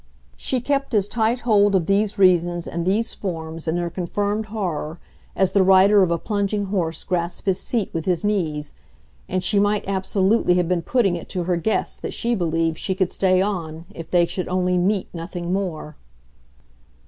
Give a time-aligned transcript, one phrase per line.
[0.35, 4.99] She kept as tight hold of these reasons and these forms, in her confirmed horror,
[5.35, 8.73] as the rider of a plunging horse grasps his seat with his knees;
[9.29, 12.95] and she might absolutely have been putting it to her guest that she believed she
[12.95, 15.95] could stay on if they should only "meet" nothing more.